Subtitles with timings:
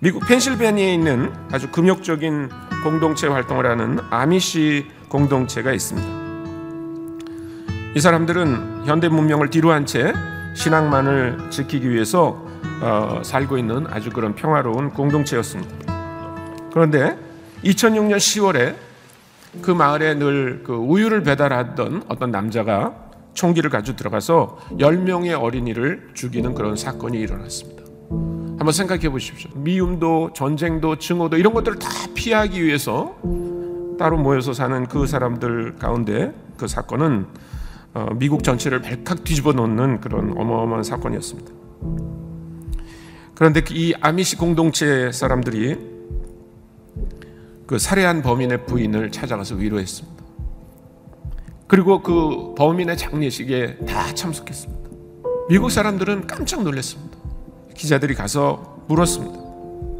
[0.00, 2.50] 미국 펜실베니아에 있는 아주 금욕적인
[2.84, 6.08] 공동체 활동을 하는 아미시 공동체가 있습니다.
[7.96, 10.12] 이 사람들은 현대 문명을 뒤로한 채
[10.54, 12.46] 신앙만을 지키기 위해서
[12.80, 16.68] 어, 살고 있는 아주 그런 평화로운 공동체였습니다.
[16.72, 17.18] 그런데
[17.64, 18.76] 2006년 10월에
[19.62, 22.94] 그 마을에 늘 그 우유를 배달하던 어떤 남자가
[23.34, 27.77] 총기를 가지고 들어가서 10명의 어린이를 죽이는 그런 사건이 일어났습니다.
[28.58, 29.50] 한번 생각해 보십시오.
[29.54, 33.16] 미움도 전쟁도 증오도 이런 것들을 다 피하기 위해서
[33.98, 37.26] 따로 모여서 사는 그 사람들 가운데 그 사건은
[37.94, 41.52] 어, 미국 전체를 발칵 뒤집어 놓는 그런 어마어마한 사건이었습니다.
[43.34, 45.78] 그런데 이 아미시 공동체 사람들이
[47.66, 50.24] 그 살해한 범인의 부인을 찾아가서 위로했습니다.
[51.68, 54.90] 그리고 그 범인의 장례식에 다 참석했습니다.
[55.48, 57.17] 미국 사람들은 깜짝 놀랐습니다.
[57.78, 59.38] 기자들이 가서 물었습니다.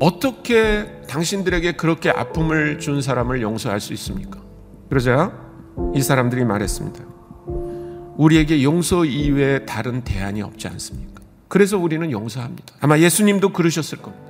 [0.00, 4.40] 어떻게 당신들에게 그렇게 아픔을 준 사람을 용서할 수 있습니까?
[4.88, 5.32] 그러자
[5.94, 7.04] 이 사람들이 말했습니다.
[8.16, 11.20] 우리에게 용서 이외에 다른 대안이 없지 않습니까?
[11.48, 12.74] 그래서 우리는 용서합니다.
[12.80, 14.24] 아마 예수님도 그러셨을 겁니다.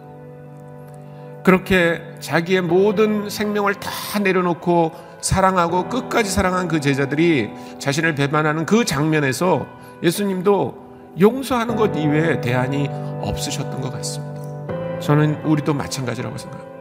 [1.45, 9.67] 그렇게 자기의 모든 생명을 다 내려놓고 사랑하고 끝까지 사랑한 그 제자들이 자신을 배반하는 그 장면에서
[10.03, 10.84] 예수님도
[11.21, 12.89] 용서하는 것 이외에 대안이
[13.23, 14.99] 없으셨던 것 같습니다.
[15.01, 16.75] 저는 우리도 마찬가지라고 생각합니다.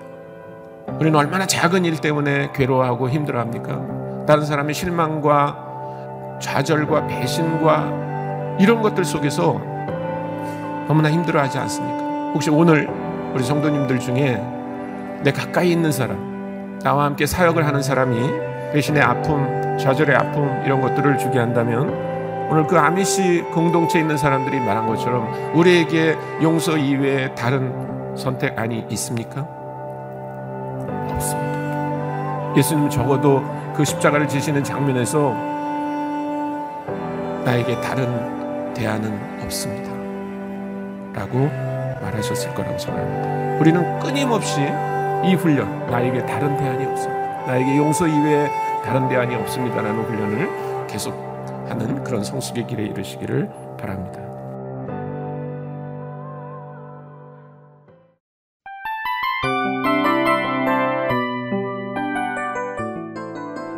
[0.99, 4.25] 우리는 얼마나 작은 일 때문에 괴로워하고 힘들어합니까?
[4.25, 9.59] 다른 사람의 실망과 좌절과 배신과 이런 것들 속에서
[10.87, 12.31] 너무나 힘들어하지 않습니까?
[12.33, 12.89] 혹시 오늘
[13.33, 14.41] 우리 성도님들 중에
[15.23, 18.17] 내 가까이 있는 사람, 나와 함께 사역을 하는 사람이
[18.73, 22.12] 배신의 아픔, 좌절의 아픔 이런 것들을 주게 한다면
[22.49, 29.47] 오늘 그 아미시 공동체에 있는 사람들이 말한 것처럼 우리에게 용서 이외에 다른 선택안이 있습니까?
[31.09, 32.53] 없습니다.
[32.56, 33.44] 예수님 적어도
[33.75, 35.34] 그 십자가를 지시는 장면에서
[37.44, 39.91] 나에게 다른 대안은 없습니다.
[41.19, 41.50] 라고
[42.01, 43.59] 말하셨을 거라고 생각합니다.
[43.59, 44.62] 우리는 끊임없이
[45.23, 47.46] 이 훈련, 나에게 다른 대안이 없습니다.
[47.47, 48.50] 나에게 용서 이외에
[48.84, 51.32] 다른 대안이 없습니다라는 훈련을 계속
[51.73, 54.22] 하는 그런 성숙의 길에 이르시기를 바랍니다.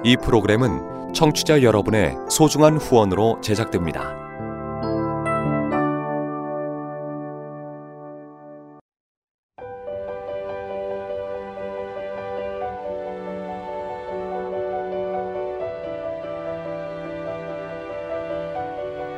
[0.03, 4.24] 이 프로그램은 청취자 여러분의 소중한 후원으로 제작됩니다.